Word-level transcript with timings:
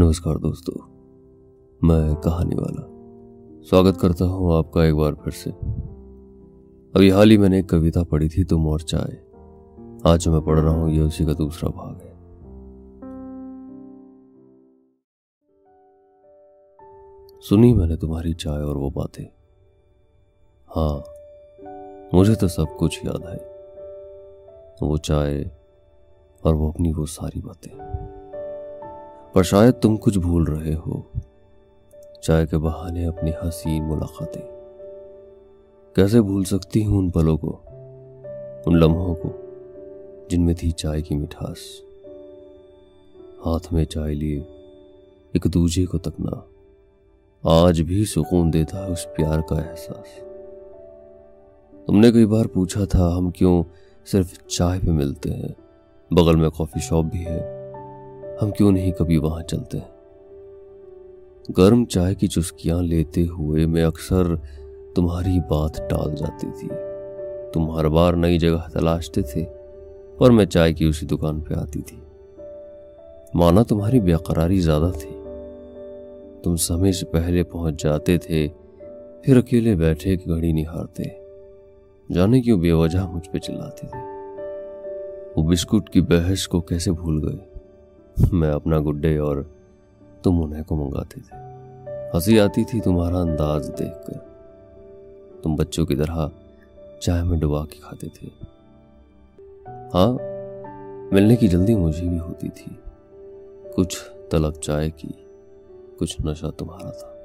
नमस्कार 0.00 0.34
दोस्तों, 0.34 0.74
मैं 1.88 2.14
कहानी 2.16 2.54
वाला। 2.54 2.82
स्वागत 3.62 3.96
करता 4.00 4.24
हूँ 4.24 4.58
आपका 4.58 4.84
एक 4.84 4.94
बार 4.94 5.14
फिर 5.14 5.32
से। 5.32 5.50
अभी 6.94 7.10
हाल 7.10 7.30
ही 7.30 7.38
मैंने 7.38 7.58
एक 7.58 7.68
कविता 7.68 8.02
पढ़ी 8.02 8.28
थी, 8.28 8.44
तुम 8.44 8.66
और 8.66 8.80
चाय। 8.80 9.18
आज 10.06 10.28
मैं 10.28 10.40
पढ़ 10.40 10.58
रहा 10.58 10.74
हूँ, 10.74 10.90
ये 10.90 11.00
उसी 11.00 11.26
का 11.26 11.32
दूसरा 11.32 11.70
भाग 11.70 11.96
है। 11.96 12.10
सुनी 17.40 17.74
मैंने 17.74 17.96
तुम्हारी 17.96 18.34
चाय 18.34 18.62
और 18.62 18.76
वो 18.76 18.90
बातें। 18.90 19.24
हाँ 20.68 21.04
मुझे 22.14 22.34
तो 22.34 22.48
सब 22.48 22.76
कुछ 22.78 23.04
याद 23.06 23.22
है। 23.26 23.36
वो 24.82 24.98
चाय 24.98 25.50
और 26.44 26.54
वो 26.54 26.70
अपनी 26.70 26.92
वो 26.92 27.06
सारी 27.06 27.40
बातें। 27.40 27.89
पर 29.34 29.42
शायद 29.42 29.74
तुम 29.74 29.96
कुछ 29.96 30.16
भूल 30.16 30.46
रहे 30.46 30.74
हो। 30.74 31.06
चाय 32.22 32.46
के 32.46 32.56
बहाने 32.56 33.04
अपनी 33.04 33.32
हसीन 33.44 33.82
मुलाकातें। 33.82 34.42
कैसे 35.96 36.20
भूल 36.20 36.44
सकती 36.44 36.82
हूँ 36.82 36.98
उन 36.98 37.10
पलों 37.10 37.36
को? 37.36 37.48
उन 38.66 38.76
लम्हों 38.76 39.14
को, 39.14 39.30
जिनमें 40.30 40.54
थी 40.54 40.72
चाय 40.72 41.02
की 41.02 41.14
मिठास। 41.14 41.58
हाथ 43.44 43.72
में 43.72 43.84
चाय 43.84 44.14
लिए, 44.14 44.38
एक 45.36 45.46
दूजे 45.46 45.86
को 45.86 45.98
तकना। 45.98 46.46
आज 47.66 47.80
भी 47.80 48.04
सुकून 48.04 48.50
देता 48.50 48.84
है 48.84 48.90
उस 48.90 49.04
प्यार 49.04 49.40
का 49.40 49.60
एहसास। 49.60 50.06
तुमने 51.86 52.12
कई 52.12 52.24
बार 52.24 52.46
पूछा 52.46 52.84
था, 52.84 53.14
हम 53.16 53.30
क्यों 53.30 53.64
सिर्फ़ 54.06 54.48
चाय 54.50 54.78
पे 54.78 54.90
मिलते 54.90 55.30
हैं? 55.30 55.56
बगल 56.12 56.36
में 56.36 56.50
कॉफ़ी 56.50 56.80
शॉप 56.80 57.04
भी 57.04 57.18
है। 57.18 57.59
हम 58.40 58.50
क्यों 58.50 58.72
नहीं 58.72 58.92
कभी 58.92 59.16
वहाँ 59.16 59.42
चलते? 59.42 59.82
गर्म 61.52 61.84
चाय 61.84 62.14
की 62.14 62.28
चुस्कियाँ 62.28 62.82
लेते 62.82 63.24
हुए 63.24 63.66
मैं 63.66 63.82
अक्सर 63.84 64.34
तुम्हारी 64.96 65.40
बात 65.40 65.80
टाल 65.80 66.14
जाती 66.14 66.46
थी। 66.50 66.68
तुम 67.54 67.70
हर 67.76 67.88
बार 67.88 68.16
नई 68.16 68.38
जगह 68.38 68.68
तलाशते 68.74 69.22
थे 69.22 69.44
और 70.20 70.30
मैं 70.30 70.44
चाय 70.44 70.72
की 70.72 70.86
उसी 70.86 71.06
दुकान 71.06 71.40
पे 71.40 71.54
आती 71.54 71.80
थी। 71.80 72.02
माना 73.36 73.62
तुम्हारी 73.62 74.00
बेकरारी 74.00 74.60
ज़्यादा 74.60 74.90
थी। 74.90 75.12
तुम 76.44 76.56
समय 76.56 76.92
से 76.92 77.06
पहले 77.06 77.42
पहुँच 77.42 77.82
जाते 77.82 78.18
थे, 78.18 78.48
फिर 79.24 79.38
अकेले 79.38 79.76
बैठे 79.76 80.12
एक 80.12 80.28
घड़ी 80.28 80.52
निहारते। 80.52 81.10
जाने 82.10 82.40
क्यों 82.40 82.60
बेवजह 82.60 83.06
मुझ 83.06 83.26
पे 83.26 83.38
चिल्लाते 83.38 83.86
थे? 83.86 84.02
वो 85.36 85.42
बिस्कुट 85.42 85.88
की 85.88 86.00
बहस 86.00 86.46
को 86.46 86.60
कैसे 86.60 86.90
भूल 86.90 87.22
गए? 87.28 87.49
मैं 88.32 88.50
अपना 88.50 88.78
गुड्डे 88.78 89.18
और 89.18 89.54
तुम 90.24 90.42
उन्हें 90.42 90.64
को 90.64 90.76
मंगाते 90.76 91.20
थे। 91.20 91.36
हँसी 92.14 92.38
आती 92.38 92.64
थी 92.64 92.80
तुम्हारा 92.80 93.20
अंदाज 93.20 93.66
देखकर। 93.66 94.26
तुम 95.42 95.56
बच्चों 95.56 95.86
की 95.86 95.96
तरह 95.96 96.30
चाय 97.02 97.22
में 97.22 97.40
डुबा 97.40 97.64
के 97.64 97.78
खाते 97.78 98.06
थे। 98.06 98.26
हाँ 99.94 100.12
मिलने 101.12 101.36
की 101.36 101.48
जल्दी 101.48 101.74
मुझे 101.74 102.08
भी 102.08 102.16
होती 102.16 102.48
थी। 102.48 102.78
कुछ 103.76 104.10
तलब 104.32 104.52
चाय 104.52 104.90
की, 104.90 105.14
कुछ 105.98 106.16
नशा 106.26 106.50
तुम्हारा 106.50 106.90
था। 106.90 107.16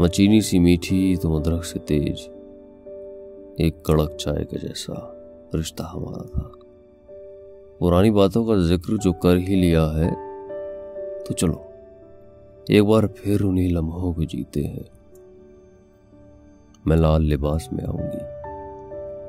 मचीनी 0.00 0.42
सी 0.42 0.58
मीठी 0.58 1.16
तुम 1.16 1.36
अदरक 1.36 1.64
से 1.64 1.78
तेज 1.78 2.20
एक 3.60 3.82
कड़क 3.86 4.16
चाय 4.20 4.44
के 4.44 4.58
जैसा 4.58 5.16
रिश्ता 5.54 5.84
हमारा 5.84 6.22
था। 6.22 6.52
पुरानी 7.80 8.10
बातों 8.10 8.44
का 8.46 8.56
ज़िक्र 8.56 8.96
जो 8.96 9.12
कर 9.12 9.36
ही 9.36 9.56
लिया 9.56 9.82
है 9.82 10.10
तो 11.24 11.34
चलो, 11.34 11.64
एक 12.70 12.84
बार 12.84 13.06
फिर 13.06 13.42
उन्हीं 13.42 13.70
लम्हों 13.72 14.12
को 14.14 14.24
जीते 14.24 14.62
हैं। 14.62 14.84
मैं 16.86 16.96
लाल 16.96 17.22
लिबास 17.22 17.68
में 17.72 17.84
आऊँगी। 17.84 18.20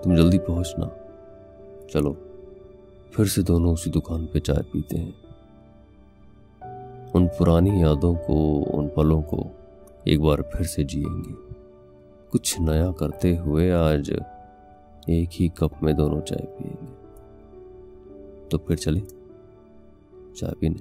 तुम 0.03 0.15
जल्दी 0.15 0.37
पहुँचना। 0.37 0.89
चलो, 1.93 2.17
फिर 3.13 3.27
से 3.27 3.43
दोनों 3.43 3.73
उसी 3.73 3.89
दुकान 3.89 4.25
पे 4.25 4.39
चाय 4.39 4.61
पीते 4.73 4.97
हैं। 4.97 5.15
उन 7.15 7.27
पुरानी 7.27 7.81
यादों 7.83 8.13
को, 8.15 8.55
उन 8.77 8.87
पलों 8.87 9.21
को 9.21 9.47
एक 10.07 10.21
बार 10.21 10.41
फिर 10.41 10.67
से 10.67 10.83
जिएँगे। 10.83 11.33
कुछ 12.31 12.59
नया 12.59 12.91
करते 12.91 13.35
हुए 13.35 13.71
आज 13.71 14.09
एक 15.09 15.29
ही 15.33 15.49
कप 15.49 15.83
में 15.83 15.95
दोनों 15.95 16.21
चाय 16.21 16.45
पिएँगे। 16.45 16.90
तो 18.51 18.57
फिर 18.57 18.77
चले। 18.77 18.99
चाय 20.35 20.53
पीने। 20.61 20.79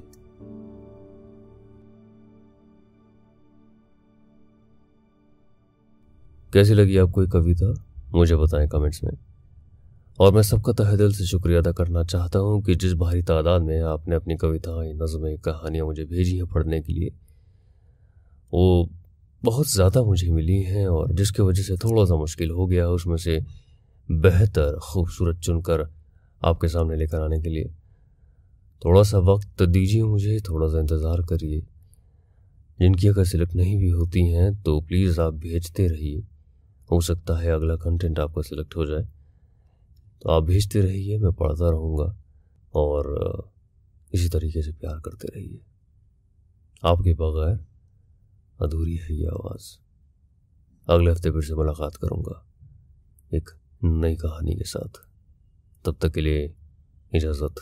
कैसी 6.53 6.75
लगी 6.75 6.97
आपको 6.97 7.23
ये 7.23 7.29
कविता? 7.29 7.75
मुझे 8.15 8.37
बताएँ 8.37 8.69
कमेंट्स 8.69 9.05
में। 9.05 9.11
और 10.19 10.33
मैं 10.33 10.43
सबका 10.43 10.73
तहे 10.73 10.97
दिल 10.97 11.13
से 11.13 11.27
शुक्रिया 11.27 11.59
अदा 11.59 11.73
करना 11.73 12.05
चाहता 12.05 12.39
हूँ 12.39 12.63
कि 12.63 12.75
जिस 12.75 12.95
भारी 12.95 13.23
तादाद 13.23 13.63
में 13.63 13.81
आपने 13.81 14.17
अपनी 14.17 14.37
कविताएँ, 14.37 14.93
नज़में, 14.93 15.39
कहानियाँ 15.39 15.87
मुझे 15.87 16.05
भेजी 16.05 16.37
हैं 16.37 16.47
पढ़ने 16.47 16.81
के 16.81 16.93
लिए, 16.93 17.11
वो 18.53 18.89
बहुत 19.43 19.71
ज़्यादा 19.71 20.03
मुझे 20.03 20.31
मिली 20.31 20.63
हैं 20.63 20.87
और 20.89 21.13
जिसकी 21.13 21.43
वजह 21.43 21.63
से 21.63 21.77
थोड़ा 21.77 22.05
सा 22.05 22.17
मुश्किल 22.17 22.51
हो 22.51 22.67
गया 22.67 22.89
उसमें 22.89 23.17
से 23.17 23.41
बेहतर, 24.11 24.79
खूबसूरत 24.79 25.39
चुनकर 25.39 26.00
आपके 26.43 26.69
सामने 26.69 26.97
लेकर 26.97 27.21
आने 27.21 27.41
के 27.41 27.49
लिए। 27.49 27.71
थोड़ा 28.83 29.03
सा 29.03 29.19
वक्त 29.25 29.63
दीजिए 29.63 30.03
मुझे 30.05 30.39
थोड़ा 30.41 30.69
सा 30.69 30.81
इंतज़ार 30.81 31.23
करिए। 31.23 31.61
जिनकी 32.79 33.09
अगर 33.09 33.25
सिलेक्ट 33.25 33.55
नहीं 33.55 33.77
भी 33.79 33.89
होती 33.91 34.27
हैं 34.27 34.53
तो 34.63 34.81
प्लीज़ 34.81 35.21
आप 35.21 35.35
भेजते 35.37 35.87
रहिए। 35.89 36.23
हो 36.89 37.01
सकता 37.01 37.37
है 37.39 37.51
अगला 37.51 37.77
कंटेंट 37.79 38.19
आपका 38.19 38.43
सिलेक्ट 38.43 38.77
हो 38.77 38.87
जाए। 38.87 39.07
तो 40.23 40.31
आप 40.31 40.43
भेजते 40.45 40.81
रहिए, 40.81 41.19
मैं 41.19 41.33
पढ़ता 41.33 41.71
रहूँगा 41.71 42.15
और 42.75 43.51
इसी 44.13 44.29
तरीके 44.29 44.63
से 44.63 44.73
प्यार 44.73 44.99
करते 45.01 45.29
रहिए। 45.29 45.61
आपके 46.83 47.15
बगैर 47.15 47.59
अधूरी 48.59 48.97
है 48.97 49.15
ये 49.15 49.27
आवाज़। 49.29 49.69
अगले 50.87 51.11
हफ़्ते 51.11 51.31
फिर 51.31 51.43
से 51.43 51.55
मुलाकात 51.55 51.97
करूँगा, 51.97 52.43
एक 53.31 53.51
नई 53.85 54.17
कहानी 54.17 54.55
के 54.55 54.65
साथ। 54.67 55.03
तब 55.85 55.99
तक 56.03 56.13
के 56.15 56.21
लिए 56.21 56.55
इजाज़त। 57.15 57.55